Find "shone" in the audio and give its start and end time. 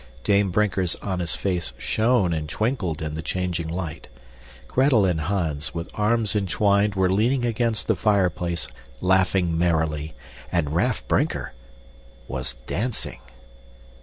1.77-2.33